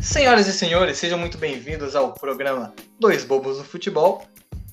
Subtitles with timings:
[0.00, 4.26] Senhoras e senhores, sejam muito bem-vindos ao programa Dois Bobos no Futebol.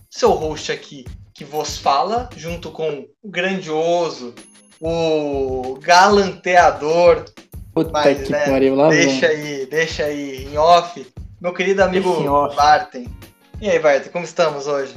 [0.09, 1.05] Seu host aqui
[1.36, 4.33] que vos fala, junto com o grandioso,
[4.81, 7.25] o galanteador.
[7.75, 9.38] Puta Mas, que né, pariu, lá deixa vem.
[9.38, 11.05] aí, deixa aí, em off,
[11.42, 12.14] meu querido amigo.
[12.56, 13.07] Barten.
[13.61, 14.96] E aí, Barten, como estamos hoje?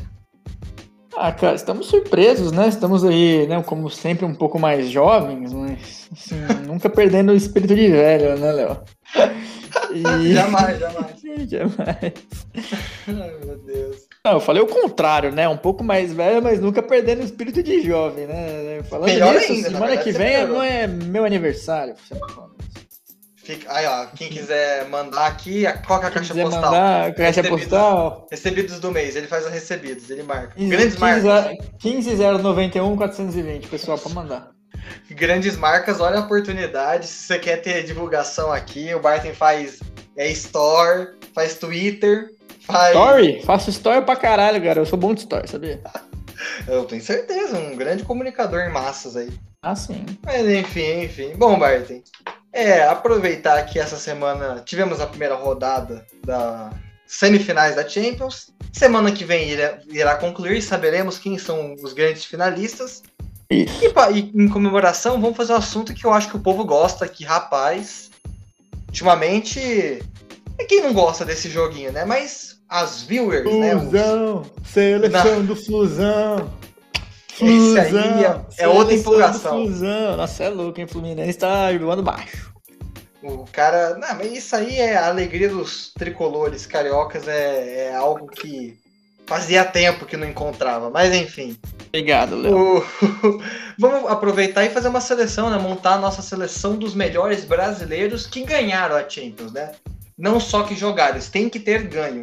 [1.16, 2.68] Ah, cara, estamos surpresos, né?
[2.68, 7.74] Estamos aí, né, como sempre, um pouco mais jovens, mas assim, nunca perdendo o espírito
[7.74, 8.80] de velho, né, Léo?
[9.90, 10.02] E...
[10.32, 11.22] Jamais, jamais.
[11.48, 12.12] Jamais.
[13.08, 14.08] Ai, meu Deus.
[14.24, 15.48] Não, eu falei o contrário, né?
[15.48, 18.82] Um pouco mais velho, mas nunca perdendo o espírito de jovem, né?
[18.88, 21.94] Falando Melhor nisso, ainda, semana que vem não é meu aniversário.
[21.94, 22.14] Você.
[23.42, 23.74] Fica...
[23.74, 26.62] Aí, ó, quem quiser mandar aqui, qual é a caixa postal?
[26.62, 27.60] mandar caixa Recebidos.
[27.60, 30.54] postal, Recebidos do mês, ele faz os recebidos, ele marca.
[30.56, 31.56] Grandes marcas.
[31.80, 34.50] 15091 420, pessoal, pra mandar.
[35.10, 37.06] Grandes marcas, olha a oportunidade.
[37.06, 39.80] Se você quer ter divulgação aqui, o Barton faz
[40.16, 42.94] é, Store, faz Twitter, faz.
[42.94, 43.42] Story?
[43.44, 44.80] Faço story pra caralho, cara.
[44.80, 45.80] Eu sou bom de story, sabia?
[46.66, 49.30] Eu tenho certeza, um grande comunicador em massas aí.
[49.62, 50.04] Ah, sim.
[50.24, 51.32] Mas enfim, enfim.
[51.36, 52.02] Bom, Barton,
[52.52, 56.70] é, aproveitar que essa semana tivemos a primeira rodada da
[57.06, 58.50] semifinais da Champions.
[58.72, 63.02] Semana que vem irá, irá concluir, saberemos quem são os grandes finalistas.
[63.50, 67.06] E, e em comemoração, vamos fazer um assunto que eu acho que o povo gosta,
[67.06, 68.10] que rapaz,
[68.88, 70.02] ultimamente,
[70.58, 72.04] é quem não gosta desse joguinho, né?
[72.04, 73.74] Mas as viewers, né?
[73.76, 76.50] os- Fusão, seleção do Fusão.
[77.46, 79.62] Esse aí é- é outra empolgação.
[79.64, 80.16] do Fusão.
[80.16, 80.86] Nossa, é louco, hein?
[80.86, 82.52] Fluminense tá voando baixo.
[83.22, 83.96] O cara.
[83.98, 88.76] Não, mas isso aí é a alegria dos tricolores cariocas, é, é algo que
[89.26, 90.90] fazia tempo que não encontrava.
[90.90, 91.56] Mas enfim.
[91.88, 92.78] Obrigado, Léo.
[92.78, 92.84] O-
[93.78, 95.56] Vamos aproveitar e fazer uma seleção, né?
[95.58, 99.70] Montar a nossa seleção dos melhores brasileiros que ganharam a Champions, né?
[100.18, 102.22] Não só que jogaram, eles têm que ter ganho.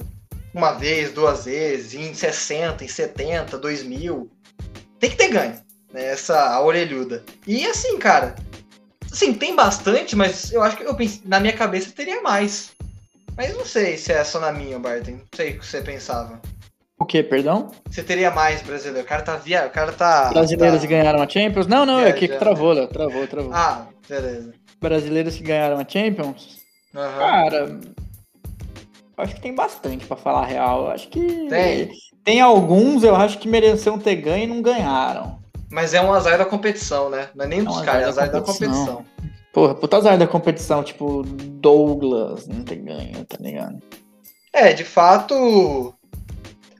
[0.53, 4.29] Uma vez, duas vezes, em 60, em 70, 2000.
[4.99, 5.53] Tem que ter ganho,
[5.93, 6.05] né?
[6.05, 7.23] Essa a orelhuda.
[7.47, 8.35] E assim, cara,
[9.11, 12.71] assim, tem bastante, mas eu acho que eu pensei, na minha cabeça teria mais.
[13.35, 15.11] Mas não sei se é só na minha, Barton.
[15.11, 16.41] Não sei o que você pensava.
[16.99, 17.71] O que, perdão?
[17.89, 19.05] Você teria mais brasileiro.
[19.05, 19.65] O cara tá via...
[19.65, 20.29] O cara tá.
[20.33, 20.81] Brasileiros tá...
[20.81, 21.65] que ganharam a Champions?
[21.65, 22.87] Não, não, é que travou, Léo.
[22.89, 23.53] Travou, travou.
[23.53, 24.53] Ah, beleza.
[24.81, 26.59] Brasileiros que ganharam a Champions?
[26.93, 27.17] Aham.
[27.17, 27.79] Cara,
[29.17, 30.85] acho que tem bastante pra falar a real.
[30.85, 31.89] Eu Acho que Tem.
[32.23, 35.39] Tem alguns, eu acho que mereciam ter ganho e não ganharam.
[35.71, 37.29] Mas é um azar da competição, né?
[37.35, 38.95] Não é nem É um dos azar caras, é da azar da competição.
[38.97, 39.05] competição.
[39.53, 43.79] Porra, puta azar da competição, tipo, Douglas não tem ganho, tá ligado?
[44.53, 45.93] É, de fato,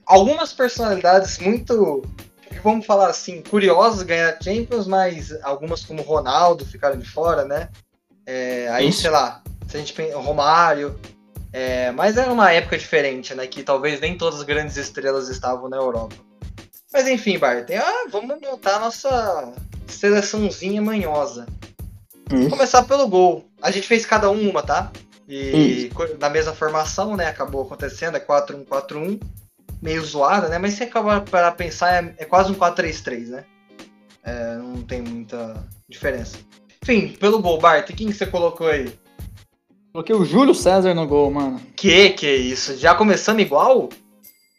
[0.06, 2.02] algumas personalidades muito,
[2.62, 7.68] vamos falar assim, curiosas ganharam a Champions, mas algumas como Ronaldo ficaram de fora, né?
[8.26, 9.02] É, aí, Isso.
[9.02, 10.98] sei lá, se a gente pensa, Romário,
[11.52, 13.46] é, mas era uma época diferente, né?
[13.46, 16.14] Que talvez nem todas as grandes estrelas estavam na Europa.
[16.92, 19.52] Mas enfim, Bart, ah, vamos montar a nossa
[19.86, 21.46] seleçãozinha manhosa.
[22.28, 23.44] Vamos começar pelo gol.
[23.62, 24.90] A gente fez cada um uma, tá?
[25.28, 27.26] E co- na mesma formação, né?
[27.26, 29.20] Acabou acontecendo, é 4-1-4-1.
[29.82, 30.58] Meio zoada, né?
[30.58, 33.44] Mas se acabar para pensar, é, é quase um 4-3-3, né?
[34.24, 36.38] É, não tem muita diferença.
[36.82, 38.92] Enfim, pelo gol, Bart, quem que você colocou aí?
[39.92, 41.60] Coloquei o Júlio César no gol, mano.
[41.74, 42.76] Que que é isso?
[42.76, 43.88] Já começando igual?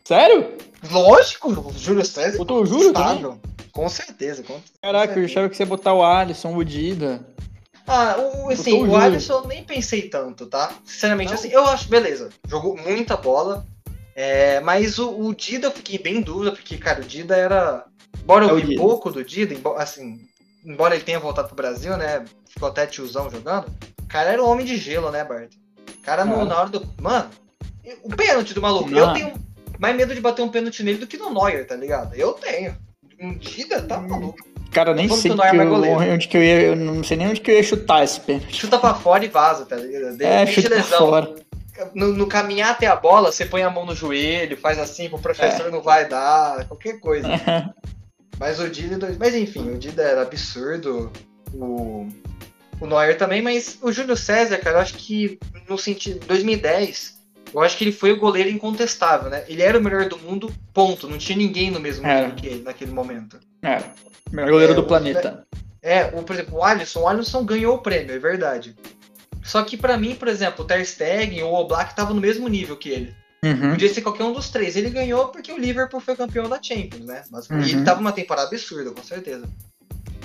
[0.03, 0.51] Sério?
[0.89, 2.37] Lógico, o Júlio César.
[2.37, 3.39] Botou o Júlio também?
[3.71, 4.43] Com certeza.
[4.43, 4.59] Com...
[4.81, 7.25] Caraca, eu achava que você ia botar o Alisson, o Dida.
[7.87, 8.97] Ah, o, assim, Botou o o.
[8.97, 10.73] Alisson eu nem pensei tanto, tá?
[10.83, 11.35] Sinceramente, Não?
[11.35, 13.65] assim, eu acho, beleza, jogou muita bola,
[14.15, 17.85] é, mas o, o Dida eu fiquei bem em dúvida, porque, cara, o Dida era.
[18.21, 20.19] Embora É eu o vi pouco do Dida, assim,
[20.65, 22.25] embora ele tenha voltado pro Brasil, né?
[22.47, 23.65] Ficou até tiozão jogando,
[24.11, 25.51] cara era um homem de gelo, né, Bart?
[25.97, 26.87] O cara, no- na hora do.
[26.99, 27.29] Mano,
[28.03, 28.97] o pênalti do maluco, Não.
[29.09, 29.33] eu tenho
[29.79, 32.13] mais medo de bater um pênalti nele do que no Neuer, tá ligado?
[32.15, 32.75] Eu tenho.
[33.19, 34.07] Um Dida tá Hum.
[34.07, 34.37] maluco.
[34.71, 36.61] Cara, nem sei que o é eu- onde que eu ia.
[36.61, 38.55] Eu não sei nem onde que eu ia chutar esse pênalti.
[38.55, 40.15] Chuta pra fora e vaza, tá ligado?
[40.17, 40.97] De- É, chuta pra lesão.
[40.99, 41.35] fora.
[41.95, 45.17] no, no caminhar até a bola, você põe a mão no joelho, faz assim, pro
[45.17, 45.71] professor É.
[45.71, 47.27] não vai dar, qualquer coisa.
[48.39, 49.15] Mas o Dida.
[49.19, 51.11] Mas enfim, o Dida era absurdo.
[51.53, 52.07] O,
[52.81, 55.39] o Neuer também, mas o Júlio César, cara, eu acho que
[55.69, 56.25] no sentido.
[56.27, 57.19] 2010,
[57.53, 59.43] eu acho que ele foi o goleiro incontestável, né?
[59.47, 61.07] Ele era o melhor do mundo, ponto.
[61.07, 63.39] Não tinha ninguém no mesmo nível que ele naquele momento.
[63.61, 63.81] É,
[64.31, 65.45] melhor goleiro É, do o- planeta.
[65.81, 67.01] É, o, por exemplo, o Alisson.
[67.01, 68.75] O Alisson ganhou o prêmio, é verdade.
[69.43, 72.47] Só que pra mim, por exemplo, o Ter Stegen ou o Oblak estavam no mesmo
[72.47, 73.15] nível que ele.
[73.43, 73.71] Uhum.
[73.71, 74.75] Podia ser qualquer um dos três.
[74.75, 77.23] Ele ganhou porque o Liverpool foi campeão da Champions, né?
[77.31, 77.59] Mas Uhum.
[77.59, 79.49] e ele tava numa temporada absurda, com certeza.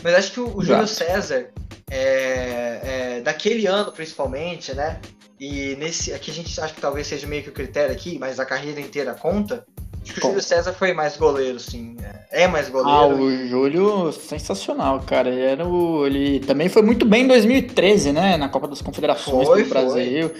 [0.06, 0.86] Mas acho que o, o Júlio.
[0.86, 1.48] César,
[1.90, 5.00] é, é, daquele ano principalmente, né?
[5.40, 6.12] E nesse.
[6.12, 8.80] Aqui a gente acha que talvez seja meio que o critério aqui, mas a carreira
[8.80, 9.66] inteira conta.
[10.04, 10.28] Acho que o Bom.
[10.28, 11.96] Júlio César foi mais goleiro, sim.
[12.00, 13.16] É é mais Ah, goleiro.
[13.16, 15.28] o Júlio, sensacional, cara.
[15.28, 18.36] Ele, era o, ele também foi muito bem em 2013, né?
[18.36, 20.30] Na Copa das Confederações Foi, do Brasil.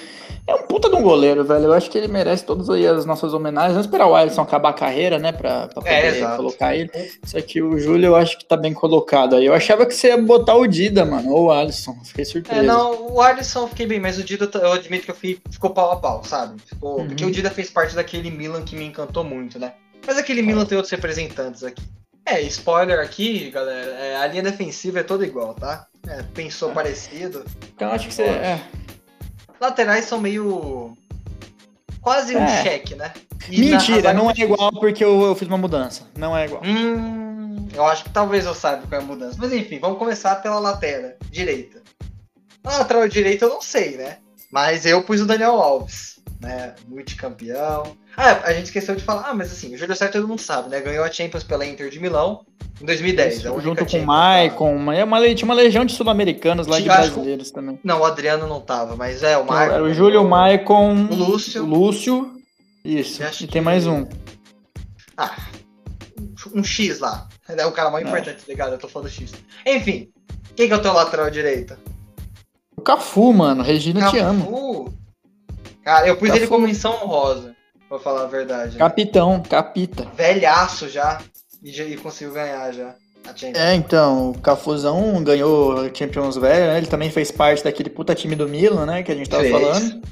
[0.49, 1.65] É um puta de um goleiro, velho.
[1.65, 3.73] Eu acho que ele merece todas aí as nossas homenagens.
[3.73, 5.33] Vamos esperar o Alisson acabar a carreira, né?
[5.33, 6.37] Pra, pra É, poder exato.
[6.37, 6.89] colocar ele.
[7.25, 9.47] Só que o Júlio eu acho que tá bem colocado aí.
[9.47, 11.31] Eu achava que você ia botar o Dida, mano.
[11.33, 11.97] Ou o Alisson.
[12.05, 12.61] Fiquei surpreso.
[12.61, 15.41] É, não, o Alisson eu fiquei bem, mas o Dida eu admito que eu fui,
[15.51, 16.61] ficou pau a pau, sabe?
[16.65, 17.09] Ficou, Uhum.
[17.09, 19.73] Porque o Dida fez parte daquele Milan que me encantou muito, né?
[20.07, 21.83] Mas aquele Milan tem outros representantes aqui.
[22.25, 25.87] É, spoiler aqui, galera, é, a linha defensiva é toda igual, tá?
[26.09, 27.45] É, pensou parecido.
[27.75, 28.23] Então acho que você.
[28.23, 28.61] É.
[29.61, 30.97] Laterais são meio.
[32.01, 32.63] Quase um É.
[32.63, 33.13] cheque, né?
[33.51, 36.03] E na- Mentira, a zaga- não é igual porque eu, eu fiz uma mudança.
[36.17, 36.63] Não é igual.
[36.65, 39.37] Hum, eu acho que talvez eu saiba qual é a mudança.
[39.39, 41.83] Mas enfim, vamos começar pela lateral direita.
[42.65, 44.19] A lateral direita eu não sei, né?
[44.51, 46.75] Mas eu pus o Daniel Alves, né?
[46.89, 47.97] Multicampeão.
[48.17, 50.69] Ah, a gente esqueceu de falar, ah, mas assim, o Júlio César todo mundo sabe,
[50.69, 50.81] né?
[50.81, 52.45] Ganhou a Champions pela Inter de Milão
[52.81, 53.47] em 2010.
[53.47, 56.79] a única Junto com o Maicon, uma, é uma, tinha uma legião de sul-americanos lá
[56.79, 57.79] de brasileiros também.
[57.83, 59.73] Não, o Adriano não tava, mas é, o Marco.
[59.75, 61.63] Era o Júlio, o Maicon, O Lúcio.
[61.63, 62.33] o Lúcio.
[62.85, 63.23] Isso.
[63.23, 64.07] E tem que- mais um.
[65.17, 65.35] Ah,
[66.55, 67.27] um X lá.
[67.49, 68.09] É o cara mais É.
[68.09, 68.73] importante, tá ligado?
[68.73, 69.33] Eu tô falando X.
[69.65, 70.09] Enfim,
[70.55, 71.79] quem que é o teu lateral direita?
[72.77, 73.63] O Cafu, mano.
[73.63, 74.45] Regina, te amo.
[74.45, 74.95] Cafu.
[75.83, 76.41] Cara, eu pus Cafu.
[76.41, 77.55] ele como menção honrosa,
[77.89, 78.73] pra falar a verdade.
[78.73, 78.79] né?
[78.79, 80.07] Capitão, capita.
[80.17, 81.21] Velhaço já
[81.69, 81.85] e, já.
[81.85, 82.95] e conseguiu ganhar já
[83.29, 83.59] a Champions.
[83.65, 86.79] É, então, o Cafuzão ganhou a Champions velho, né?
[86.79, 89.03] Ele também fez parte daquele puta time do Milan, né?
[89.03, 89.53] Que a gente tava Fez.
[89.53, 90.03] falando.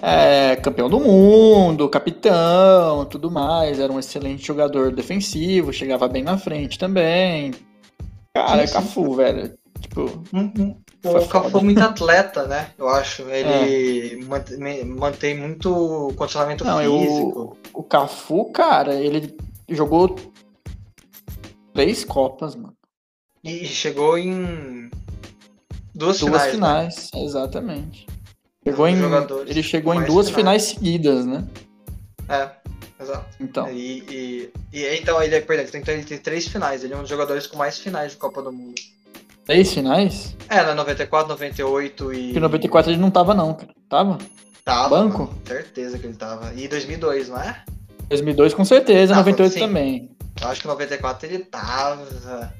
[0.00, 3.80] É, campeão do mundo, capitão, tudo mais.
[3.80, 7.52] Era um excelente jogador defensivo, chegava bem na frente também.
[8.34, 8.72] Cara, Sim, sim.
[8.74, 9.58] Cafu, velho.
[9.80, 10.02] Tipo,
[10.32, 10.76] Hum, hum.
[11.02, 12.70] Foi O Cafu foi muito atleta, né?
[12.76, 13.22] Eu acho.
[13.28, 13.68] É.
[13.68, 14.24] Ele
[14.58, 17.56] me- mantém muito condicionamento não, físico.
[17.72, 19.36] o Cafu, cara, ele
[19.68, 20.16] jogou
[21.78, 22.74] três Copas, mano.
[23.44, 24.90] E chegou em
[25.94, 26.50] duas, Duas finais.
[26.52, 27.20] finais, né?
[27.22, 28.06] exatamente.
[28.64, 28.96] Chegou em,
[29.46, 30.34] ele chegou em duas finais.
[30.36, 31.44] finais seguidas, né?
[32.28, 32.50] É,
[33.00, 33.26] exato.
[33.40, 36.82] Então, E, e- e então ele é, perdão, então ele tem três finais.
[36.82, 38.74] Ele é um dos jogadores com mais finais de Copa do Mundo.
[39.46, 40.36] três finais?
[40.48, 42.22] É, na 94, 98 e.
[42.24, 43.72] Porque em 94 ele não tava, não, cara.
[43.88, 44.18] Tava?
[44.64, 45.18] Tava, Banco?
[45.22, 46.52] mano, certeza que ele tava.
[46.54, 47.64] E 2002, não é?
[48.10, 49.60] 2002 com certeza, Ah, 98 sim.
[49.60, 50.10] também.
[50.40, 52.54] Eu acho que 94 ele tava.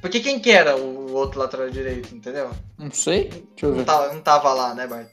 [0.00, 2.50] Porque quem que era o outro lateral direito, entendeu?
[2.78, 3.28] Não sei.
[3.28, 3.84] Deixa eu Não ver.
[3.84, 5.06] tava, não tava lá, né, Bart?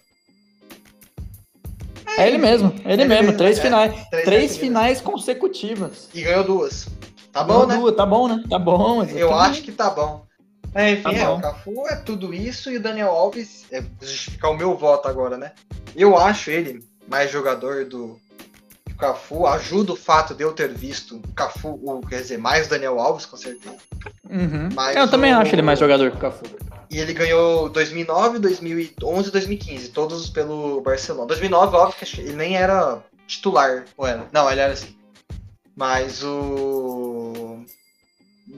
[2.18, 3.24] É ele mesmo, ele, Ele mesmo.
[3.26, 3.62] mesmo, Três é.
[3.62, 3.94] finais.
[4.10, 4.58] Três Três seguidas.
[4.58, 6.10] finais consecutivas.
[6.14, 6.88] E ganhou duas.
[7.32, 7.78] Tá bom, né?
[7.78, 8.44] Duas, Tá bom, né?
[8.50, 8.98] Tá bom.
[9.04, 9.34] Eu exatamente.
[9.52, 10.26] acho que tá bom.
[10.76, 11.38] É, enfim, Tá é, bom.
[11.38, 15.38] o Cafu é tudo isso e o Daniel Alves, é justificar o meu voto agora,
[15.38, 15.54] né?
[15.96, 18.20] Eu acho ele mais jogador do
[19.02, 22.70] Cafu, ajuda o fato de eu ter visto o Cafu, o, quer dizer, mais o
[22.70, 23.76] Daniel Alves, com certeza.
[24.30, 24.70] Uhum.
[24.96, 26.44] Eu também o- acho ele mais jogador que o Cafu.
[26.90, 31.26] E ele ganhou 2009, 2011 e 2015, todos pelo Barcelona.
[31.28, 34.28] 2009, óbvio que ele nem era titular, ou era?
[34.32, 34.96] Não, ele era assim.
[35.76, 37.64] Mas o.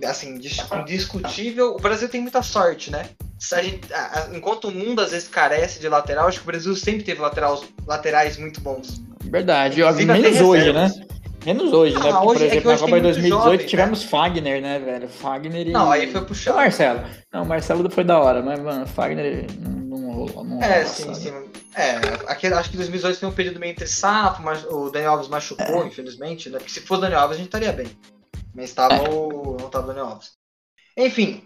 [0.05, 1.75] Assim, dis- indiscutível.
[1.75, 3.09] O Brasil tem muita sorte, né?
[3.39, 3.87] Gente-
[4.33, 7.61] enquanto o mundo às vezes carece de lateral, acho que o Brasil sempre teve laterais,
[7.85, 9.01] laterais muito bons.
[9.25, 9.83] Verdade.
[9.83, 10.97] Até Menos hoje, reservas.
[10.97, 11.05] né?
[11.45, 12.11] Menos hoje, Ah, né?
[12.11, 14.61] Porque, hoje- por é exemplo, na hoje tem Copa de muito 2018 jovem, tivemos Fagner,
[14.61, 15.09] né, velho?
[15.09, 15.71] Fagner e.
[15.71, 16.57] Não, aí foi E o puxado.
[16.57, 17.01] Marcelo.
[17.33, 20.43] Não, o Marcelo foi da hora, mas, mano, Fagner não, não rolou.
[20.45, 21.17] Não É, rolou, sim, sabe?
[21.17, 21.33] sim.
[21.75, 21.95] É,
[22.31, 25.31] aquele, acho que 2018 foi um período meio entre safo, mas o Daniel Alves É.
[25.31, 26.59] machucou, infelizmente, né?
[26.59, 27.87] Porque se fosse o Daniel Alves, a gente estaria bem.
[28.55, 29.09] Mas tava É.
[29.09, 29.57] o.
[29.59, 30.31] não tava o Daniel Alves.
[30.95, 31.43] Enfim.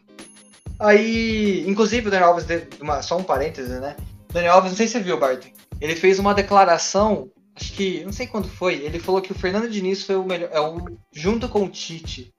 [0.80, 1.64] Aí.
[1.68, 3.96] Inclusive o Daniel Alves, deu uma- só um parêntese, né?
[4.32, 5.48] Daniel Alves, não sei se você viu, Barton.
[5.82, 7.30] Ele fez uma declaração,
[7.60, 8.04] acho que.
[8.06, 8.76] não sei quando foi.
[8.76, 10.50] Ele falou que o Fernando Diniz foi o melhor.
[10.54, 12.32] É o, junto com o Tite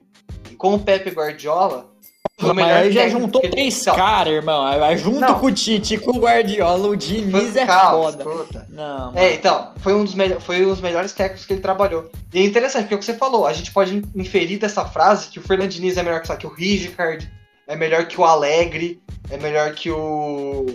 [0.51, 1.91] e com o Pepe Guardiola.
[2.39, 4.65] foi o Mas melhor aí já juntou três caras, irmão.
[4.65, 5.39] Aí Junto Não.
[5.39, 8.67] com o Tite e com o Guardiola, o Diniz é calma, foda.
[8.71, 9.19] Não, mano.
[9.19, 12.11] É, então, foi um, dos foi um dos melhores técnicos que ele trabalhou.
[12.33, 15.29] E é interessante, porque é o que você falou, a gente pode inferir dessa frase
[15.29, 17.31] que o Fernando Diniz é melhor que, que o Rijkaard,
[17.67, 20.67] é melhor que o Alegre, é melhor que o.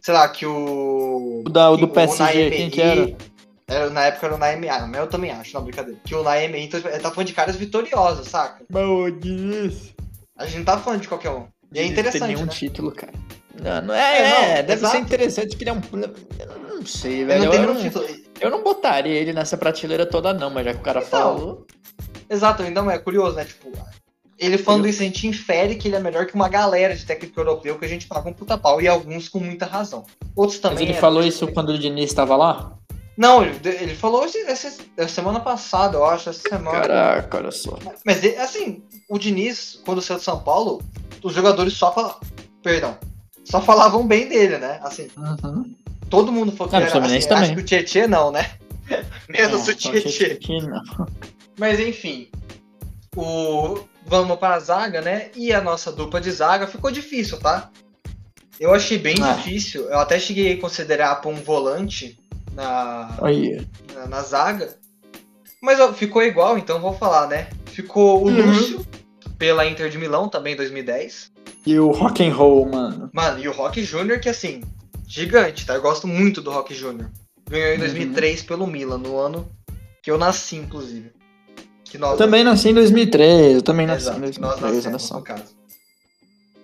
[0.00, 1.42] sei lá, que o.
[1.46, 3.31] O, da, o do PSG, quem que era?
[3.68, 5.98] Era, na época era o Naime, ah, mas eu também acho, não, brincadeira.
[6.04, 8.64] Que o Naime, então ele tá falando de caras vitoriosos, saca?
[8.70, 9.94] Bom, Diniz.
[10.36, 11.46] A gente não tá falando de qualquer um.
[11.72, 12.52] E é Diniz tem interessante, nenhum né?
[12.52, 13.12] título, cara.
[13.62, 14.96] Não, não é, É, não, é, deve exato.
[14.96, 15.80] ser interessante que ele é um.
[16.38, 17.44] Eu não sei, velho.
[17.44, 18.06] não tem eu, não,
[18.40, 21.66] eu não botaria ele nessa prateleira toda, não, mas já que o cara Então, falou.
[22.28, 23.44] Exato, então é curioso, né?
[23.44, 23.70] Tipo,
[24.38, 27.38] ele falando isso, a gente infere que ele é melhor que uma galera de técnico
[27.38, 30.04] europeu que a gente paga um puta pau, e alguns com muita razão.
[30.34, 30.84] Outros Mas também.
[30.88, 32.72] ele é- falou isso quando o Diniz estava lá?
[33.22, 34.44] Não, ele, ele falou esse-
[34.96, 36.80] essa semana passada, eu acho, essa semana.
[36.80, 37.78] Caraca, olha só.
[38.04, 40.82] Mas, assim, o Diniz, quando saiu de São Paulo,
[41.22, 42.18] os jogadores só falavam.
[42.62, 42.98] Perdão.
[43.44, 44.80] Só falavam bem dele, né?
[44.82, 45.72] Assim, Uhum.
[46.10, 46.86] todo mundo falou que era.
[46.86, 47.54] Assim, acho também.
[47.54, 48.50] que o Tietchan não, né?
[49.28, 50.82] Menos É, o Tietchan.
[51.58, 52.28] Mas enfim.
[53.16, 53.78] O...
[54.04, 55.30] Vamos para a zaga, né?
[55.36, 57.70] E a nossa dupla de zaga ficou difícil, tá?
[58.58, 59.32] Eu achei bem Ah.
[59.34, 59.82] difícil.
[59.88, 62.18] Eu até cheguei a considerar para um volante
[62.54, 63.16] na,
[63.94, 64.76] na, na zaga.
[65.62, 67.48] Mas ó, ficou igual, então vou falar, né?
[67.66, 68.46] Ficou o Uhum.
[68.46, 68.86] Lúcio,
[69.38, 71.30] pela Inter de Milão, também em 2010.
[71.64, 73.08] E o rock and roll, mano.
[73.12, 74.62] Mano, e o Rock Júnior, que assim,
[75.06, 75.74] gigante, tá?
[75.74, 77.10] Eu gosto muito do Rock Júnior.
[77.48, 77.78] Ganhou em Uhum.
[77.80, 79.48] 2003 pelo Milan, no ano
[80.02, 81.12] que eu nasci, inclusive.
[81.84, 84.92] Que nós Também nasci em 2003, eu também nasci Exato, em que nós 2003, olha
[84.92, 85.56] nascemos, no caso.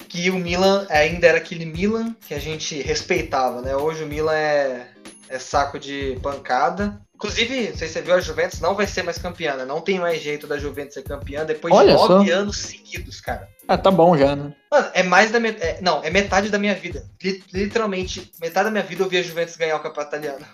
[0.09, 3.77] Que o Milan ainda era aquele Milan que a gente respeitava, né?
[3.77, 4.89] Hoje o Milan é,
[5.29, 7.01] é saco de pancada.
[7.15, 9.65] Inclusive, não sei se você viu, a Juventus não vai ser mais campeã, né?
[9.65, 12.37] Não tem mais jeito da Juventus ser campeã depois Olha de nove só.
[12.37, 13.49] anos seguidos, cara.
[13.67, 14.55] Ah, tá bom já, né?
[14.71, 15.83] Mano, é mais da metade.
[15.83, 17.05] não, é metade da minha vida.
[17.23, 20.47] Li- literalmente, metade da minha vida eu vi a Juventus ganhar o campeonato italiano.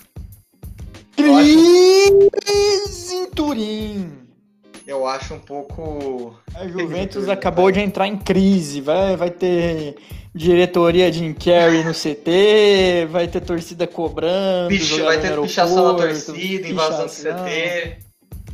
[1.16, 4.18] Crise em Turim.
[4.86, 6.38] Eu acho um pouco.
[6.54, 8.80] A Juventus acabou de entrar em crise.
[8.80, 9.96] Vai, vai ter
[10.34, 14.74] diretoria de Carrey no CT, vai ter torcida cobrando.
[14.74, 17.12] Jogador vai ter pichação na torcida, invasão do.
[17.12, 17.98] CT,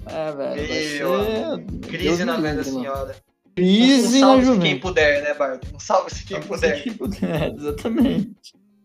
[0.07, 1.61] É, velho.
[1.63, 3.17] Meu crise Deus na velha senhora.
[3.55, 4.69] Crise um na salve-se Juventus.
[4.69, 5.63] quem puder, né, Bart?
[5.75, 6.85] Um salve-se quem puder.
[7.23, 8.31] É, exatamente.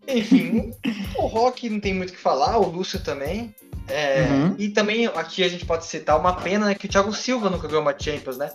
[0.07, 0.71] Enfim,
[1.17, 3.53] o Rock não tem muito o que falar, o Lúcio também.
[3.87, 4.55] É, Uhum.
[4.57, 7.67] E também aqui a gente pode citar uma pena né, que o Thiago Silva nunca
[7.67, 8.51] ganhou uma Champions, né?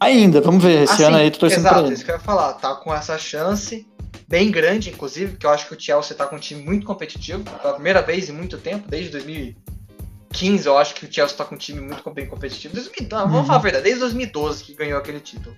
[0.00, 0.82] Ainda, vamos ver.
[0.82, 1.94] Esse Assim, ano aí tô torcendo Exato, pra ele.
[1.94, 2.52] isso que eu ia falar.
[2.54, 3.86] Tá com essa chance
[4.28, 7.42] bem grande, inclusive, porque eu acho que o Chelsea tá com um time muito competitivo.
[7.42, 11.54] Pela primeira vez em muito tempo, desde 2015, eu acho que o Chelsea tá com
[11.54, 12.74] um time muito bem competitivo.
[12.74, 13.30] 2000, não, Uhum.
[13.32, 15.56] Vamos falar a verdade, desde 2012 que ganhou aquele título.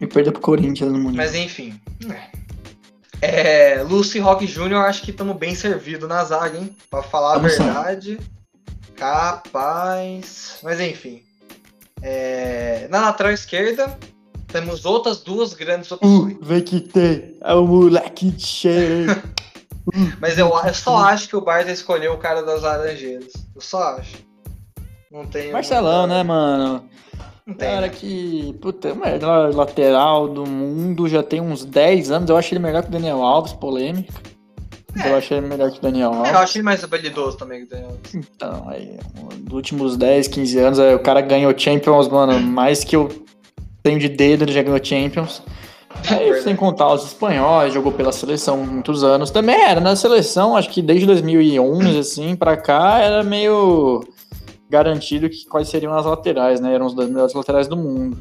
[0.00, 1.16] E perdeu pro Corinthians no Mundial.
[1.16, 1.80] Mas enfim.
[3.20, 4.74] É, Lúcio e Rock Jr.
[4.76, 6.74] acho que estamos bem servidos na zaga, hein?
[6.88, 8.18] Pra falar Tamo a verdade.
[8.94, 10.58] Capaz.
[10.62, 11.22] Mas enfim.
[12.02, 13.98] É, na lateral esquerda,
[14.46, 16.34] temos outras duas grandes opções.
[16.34, 17.36] Uh, vê que tem.
[17.42, 19.22] É o moleque cheio.
[20.20, 23.32] Mas eu, eu só acho que o Barça escolheu o cara das Laranjeiras.
[23.54, 24.16] Eu só acho.
[25.10, 25.50] Não tem.
[25.52, 26.84] Marcelão, né, mano?
[27.46, 27.68] Não tem.
[27.68, 27.88] Cara né?
[27.88, 32.30] que, puta, é o melhor lateral do mundo, já tem uns 10 anos.
[32.30, 34.12] Eu acho ele melhor que o Daniel Alves, polêmica.
[35.04, 35.10] É.
[35.10, 36.32] Eu acho ele melhor que o Daniel É, Alves.
[36.32, 37.98] eu acho ele mais habilidoso também que o Daniel.
[38.14, 38.98] Então, aí,
[39.44, 43.08] nos últimos 10, 15 anos, aí, o cara ganhou Champions, mano, mais que eu
[43.82, 45.42] tenho de dedo, ele já ganhou Champions.
[46.10, 46.42] Aí, Verdade.
[46.44, 49.30] sem contar os espanhóis, jogou pela seleção muitos anos.
[49.30, 54.06] Também era na seleção, acho que desde 2011, assim, pra cá, era meio
[54.70, 56.74] garantido que quais seriam as laterais, né?
[56.74, 58.18] Eram os dois melhores laterais do mundo.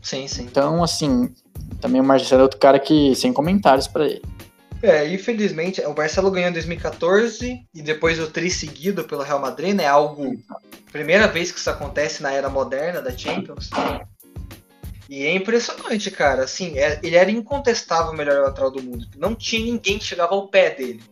[0.00, 0.44] Sim, sim.
[0.44, 1.28] Então, assim,
[1.80, 4.22] também o Marcelo é outro cara que, sem comentários pra ele.
[4.82, 9.74] É, infelizmente, o Marcelo ganhou em 2014 e depois o tri seguido pelo Real Madrid,
[9.74, 9.86] né?
[9.86, 10.34] Algo.
[10.92, 13.70] Primeira vez que isso acontece na era moderna da Champions.
[15.08, 16.44] E é impressionante, cara.
[16.44, 19.06] Assim, é- ele era incontestável o melhor lateral do mundo.
[19.16, 21.02] Não tinha ninguém que chegava ao pé dele.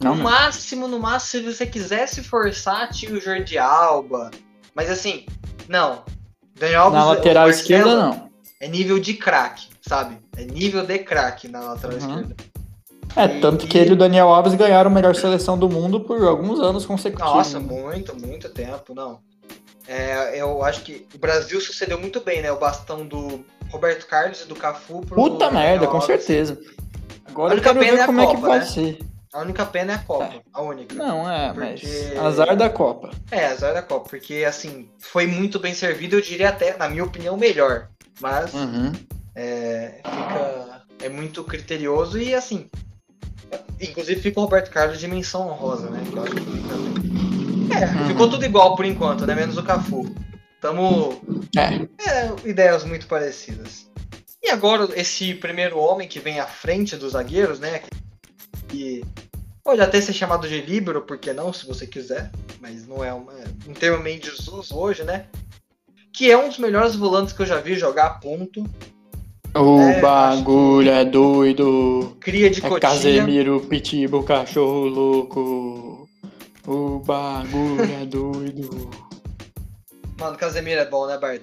[0.00, 4.30] Não, no máximo, no máximo, se você quisesse forçar, tinha o Jordi Alba.
[4.74, 5.26] Mas assim,
[5.68, 6.04] não.
[6.58, 8.30] Daniel Alves, Na lateral esquerda, não.
[8.60, 10.18] É nível de craque, sabe?
[10.36, 12.08] É nível de craque na lateral Uhum.
[12.20, 12.36] esquerda.
[13.16, 16.22] É, tanto que ele e o Daniel Alves ganharam a melhor seleção do mundo por
[16.22, 17.32] alguns anos consecutivos.
[17.34, 19.18] Nossa, muito, muito tempo, não.
[19.88, 22.52] É, eu acho que o Brasil sucedeu muito bem, né?
[22.52, 26.06] O bastão do Roberto Carlos e do Cafu pro Puta Daniel merda, com Alves.
[26.06, 26.58] certeza.
[27.26, 28.64] A Agora eu única quero pena é ver a como é que Copa, vai né?
[28.64, 28.98] ser.
[29.32, 30.94] A única pena é a Copa, a única.
[30.94, 33.10] Não, é, Porque- mas azar da Copa.
[33.30, 37.04] É, azar da Copa, porque assim, foi muito bem servido, eu diria até, na minha
[37.04, 37.88] opinião, melhor.
[38.20, 38.92] Mas Uhum.
[39.34, 40.80] é, fica.
[41.02, 42.68] É muito criterioso e assim.
[43.80, 46.02] Inclusive fica o Roberto Carlos de menção honrosa, né?
[46.10, 47.82] Que eu acho que fica bem.
[47.82, 48.08] É, Uhum.
[48.08, 49.34] ficou tudo igual por enquanto, né?
[49.34, 50.14] Menos o Cafu.
[50.60, 51.20] Tamo.
[51.56, 52.08] É.
[52.10, 53.88] É, ideias muito parecidas.
[54.42, 57.82] E agora, esse primeiro homem que vem à frente dos zagueiros, né?
[58.68, 59.04] Que
[59.64, 62.30] pode até ser chamado de líbero, por que não, se você quiser.
[62.60, 63.32] Mas não é uma,
[63.66, 65.26] um termo meio desuso hoje, né?
[66.12, 68.64] Que é um dos melhores volantes que eu já vi jogar, ponto.
[69.54, 72.16] O É, bagulho é doido.
[72.20, 72.88] Cria de É Cotia.
[72.88, 76.08] Casemiro, Pitbull, cachorro louco.
[76.66, 78.90] O bagulho é doido.
[80.18, 81.42] Mano, Casemiro é bom, né, Bart?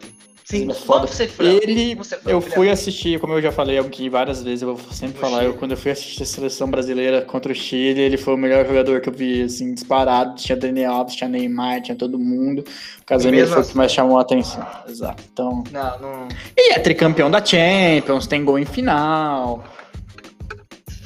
[0.50, 1.08] Sim, Ele é foda.
[1.08, 1.44] franco.
[1.44, 4.94] Ele, franco, eu é fui assistir, como eu já falei aqui várias vezes, eu vou
[4.94, 8.16] sempre No falar, eu, quando eu fui assistir a seleção brasileira contra o Chile, ele
[8.16, 10.36] foi o melhor jogador que eu vi, assim, disparado.
[10.36, 12.64] Tinha Daniel Alves, tinha Neymar, tinha todo mundo.
[13.02, 14.66] O Casemiro foi o assim- que mais chamou a atenção.
[14.88, 15.22] Exato.
[15.34, 16.28] Então, Não, não.
[16.58, 19.66] e é tricampeão da Champions, tem gol em final.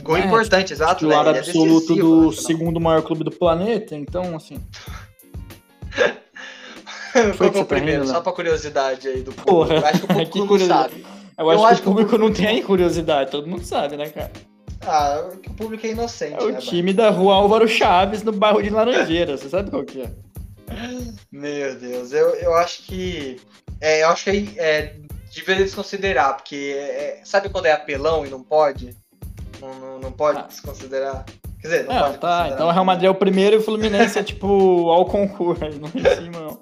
[0.03, 0.95] Gol É, importante, exato.
[0.95, 1.31] Titular né?
[1.31, 2.33] É absoluto decisivo do final.
[2.33, 4.57] segundo maior clube do planeta, então, assim.
[7.11, 8.01] Que que é você o primeiro?
[8.01, 8.23] rindo, Só né?
[8.23, 9.49] pra curiosidade aí do público.
[9.51, 10.91] Porra, Eu acho que o público que não curiosidade.
[10.93, 11.05] sabe.
[11.37, 13.97] Eu, Eu acho, acho que que o público não público- tem curiosidade, todo mundo sabe,
[13.97, 14.31] né, cara?
[14.85, 18.31] Ah, que o público é inocente, É o né, time da rua Álvaro Chaves, no
[18.31, 20.09] bairro de Laranjeira, você sabe qual que é?
[21.31, 23.39] Meu Deus, eu, eu acho que.
[23.79, 24.95] É, eu acho que é,
[25.35, 28.95] deveria desconsiderar, porque é, sabe quando é apelão e não pode?
[29.59, 30.43] Não, não, não pode Ah.
[30.43, 31.25] desconsiderar.
[31.61, 33.61] Quer dizer, não Ah, pode tá, então o Real Madrid é o primeiro e o
[33.61, 36.59] Fluminense é tipo ao concurso, não em cima, não.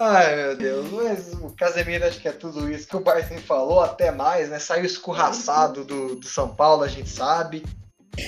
[0.00, 3.80] Ai, meu Deus, mas o Casemiro acho que é tudo isso que o Barton falou,
[3.80, 4.60] até mais, né?
[4.60, 7.64] Saiu escorraçado do, do São Paulo, a gente sabe.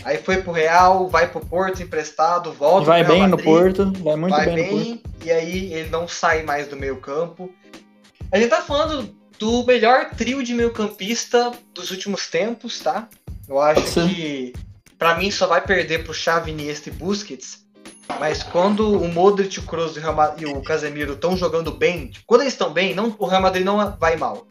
[0.05, 4.17] Aí foi pro Real, vai pro Porto emprestado, volta vai bem no Madrid, Porto, vai
[4.17, 5.27] muito vai bem, bem, no Porto.
[5.27, 7.53] e aí ele não sai mais do meio campo.
[8.33, 13.09] A gente tá falando do melhor trio de meio campista dos últimos tempos, tá?
[13.49, 14.09] Eu acho ser.
[14.09, 14.53] que
[14.99, 17.65] pra mim só vai perder pro Xavi, Iniesta e Busquets.
[18.19, 22.55] Mas quando o Modric, o Kroos e o, Casemiro estão jogando bem, tipo, quando eles
[22.55, 24.47] estão bem, não, o Real Madrid não vai mal.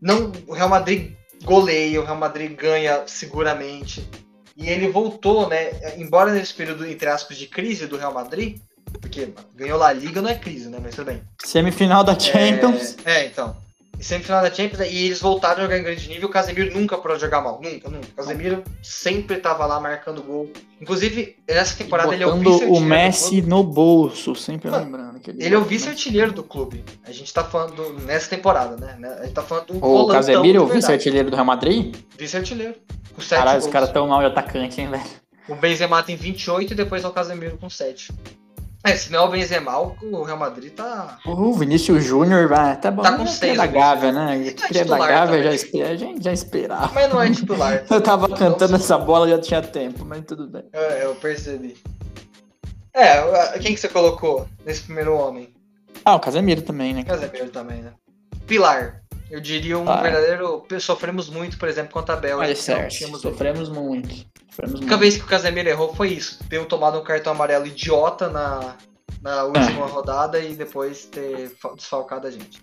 [0.00, 1.12] Não, o Real Madrid
[1.44, 4.08] goleia, o Real Madrid ganha seguramente.
[4.56, 5.70] E ele voltou, né?
[5.96, 8.58] Embora nesse período, entre aspas, de crise do Real Madrid,
[9.00, 10.78] porque ganhou La Liga não é crise, né?
[10.82, 11.22] Mas tudo bem.
[11.42, 12.96] Semifinal da Champions.
[13.04, 13.56] É, é, então.
[14.02, 16.28] Semifinal da Champions, e eles voltaram a jogar em grande nível.
[16.28, 17.60] O Casemiro nunca parou de jogar mal.
[17.62, 18.06] Nunca, nunca.
[18.06, 20.50] O Casemiro sempre tava lá marcando gol.
[20.80, 23.46] Inclusive, nessa temporada ele é o vice-artilheiro o do Messi clube.
[23.48, 25.20] no bolso, sempre Mano, lembrando.
[25.20, 25.66] que Ele é o né?
[25.66, 26.84] vice-artilheiro do clube.
[27.04, 28.96] A gente tá falando do- nessa temporada, né?
[29.20, 31.94] A gente tá falando do O Casemiro, de o vice-artilheiro do Real Madrid?
[32.18, 32.74] Vice-artilheiro.
[33.14, 33.66] Com 7 Caralho, gols.
[33.66, 35.02] os caras tão mal de atacante, hein, velho?
[35.48, 38.12] O Benzema tem 28 e depois é o Casemiro com 7.
[38.82, 41.18] É, se não é o Benzema, o Real Madrid tá...
[41.26, 43.02] O Vinícius Júnior, vai, tá bom.
[43.02, 43.66] Tá com é seis da.
[43.66, 44.52] Gávea, né?
[44.52, 46.90] Tá Cria da Gávea, já espera, a gente já esperava.
[46.94, 47.84] Mas não é titular.
[47.90, 50.64] Eu tava cantando essa bola, já tinha tempo, mas tudo bem.
[50.72, 51.76] É, eu percebi.
[52.94, 55.52] É, quem que você colocou nesse primeiro homem?
[56.04, 57.04] Ah, o Casemiro também, né?
[57.04, 57.92] Casemiro também, né?
[58.46, 58.99] Pilar.
[59.30, 60.02] Eu diria um Ah.
[60.02, 60.66] verdadeiro.
[60.80, 62.48] Sofremos muito, por exemplo, contra a Bélgica.
[62.48, 62.56] Não
[62.90, 63.18] certo.
[63.20, 64.08] Sofremos muito.
[64.50, 64.98] Sofremos A única muito.
[64.98, 66.42] vez que o Casemiro errou foi isso.
[66.48, 68.76] Ter tomado um cartão amarelo idiota na,
[69.22, 69.88] na última É.
[69.88, 72.60] rodada e depois ter fa- desfalcado a gente.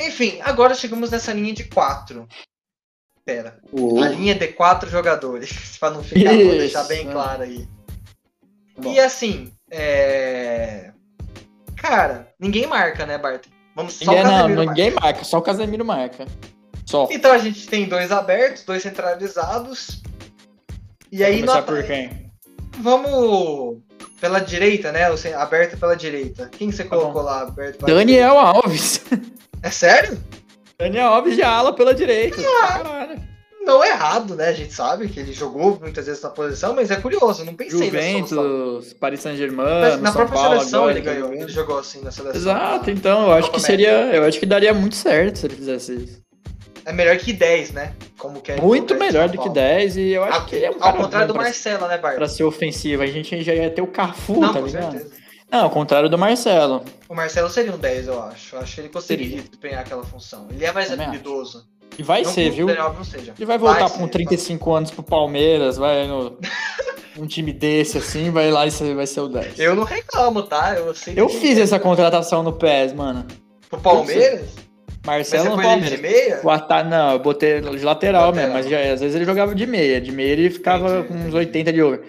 [0.00, 2.26] Enfim, agora chegamos nessa linha de quatro.
[3.24, 3.60] Pera.
[3.70, 5.52] O- A linha de quatro jogadores.
[5.78, 7.68] pra não ficar, vou deixar bem claro aí.
[8.76, 8.90] Bom.
[8.92, 10.92] E assim, é.
[11.76, 13.46] Cara, ninguém marca, né, Bart?
[13.74, 16.26] Vamos só o não, ninguém marca, só o Casemiro marca.
[16.84, 17.08] Só.
[17.10, 20.02] Então a gente tem dois abertos, dois centralizados.
[21.10, 22.30] E aí Começar nós por quem?
[22.80, 23.78] vamos
[24.20, 25.04] pela direita, né?
[25.36, 26.48] Aberto pela direita.
[26.50, 29.02] Quem você Tá colocou lá aberto pela Daniel Alves.
[29.04, 29.32] direita?
[29.62, 30.18] É sério?
[30.78, 32.36] Daniel Alves de ala pela direita.
[32.40, 32.68] Ah.
[32.68, 33.21] Caralho.
[33.64, 34.48] Não é errado, né?
[34.48, 37.84] A gente sabe que ele jogou muitas vezes na posição, mas é curioso, não pensei.
[37.86, 42.40] Juventus, Paris Saint-Germain, na São própria Paulo seleção ele ganhou, ele jogou assim na seleção.
[42.40, 45.94] Exato, então eu acho que seria, eu acho que daria muito certo se ele fizesse
[45.94, 46.22] isso.
[46.84, 47.94] É melhor que 10, né?
[48.18, 49.52] Como que é Muito melhor do que Paulo.
[49.54, 52.16] 10 e eu acho Ao, que ele é um ao contrário do Marcelo, né, Bart?
[52.16, 53.02] pra ser ofensivo.
[53.04, 54.90] A gente já ia ter o Cafu, Não, tá ligado?
[54.90, 55.14] certeza.
[55.48, 56.82] Não, ao contrário do Marcelo.
[57.08, 58.56] O Marcelo seria um 10, eu acho.
[58.56, 59.42] Eu acho que ele conseguiria Seria.
[59.44, 60.48] desempenhar aquela função.
[60.50, 61.68] Ele é mais Também habilidoso.
[61.98, 62.68] E vai não ser, viu?
[62.68, 66.38] Ele vai voltar ser, com 35 anos pro Palmeiras, vai no
[67.18, 69.58] um time desse assim, vai lá e vai ser o 10.
[69.58, 70.74] Eu não reclamo, tá?
[70.76, 73.26] Eu, Eu fiz essa contratação no PES, mano.
[73.68, 74.50] Pro Palmeiras?
[75.04, 76.00] Marcelo você no ele de Palmeiras.
[76.00, 76.40] meia?
[76.42, 76.84] O.
[76.88, 78.32] Não, eu botei de lateral, Lateral.
[78.32, 80.00] mesmo, mas já- às vezes ele jogava de meia.
[80.00, 81.36] De meia ele ficava Entendi, com uns entendi.
[81.36, 82.02] 80 de over.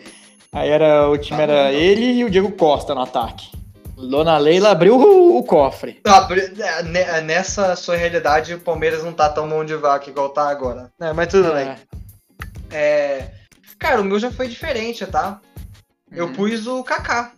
[0.51, 1.69] Aí era, o time Tá era bom.
[1.77, 3.47] ele e o Diego Costa no ataque.
[3.95, 6.01] Dona Leila abriu o, o cofre.
[6.05, 10.29] Abri- é, ne- Nessa sua realidade, o Palmeiras não tá tão mão de vaca igual
[10.29, 10.91] tá agora.
[10.99, 11.67] É, mas tudo bem.
[11.69, 11.77] É.
[12.71, 13.31] É...
[13.77, 15.39] Cara, o meu já foi diferente, tá?
[16.11, 16.33] Eu Uhum.
[16.33, 17.31] pus o Kaká.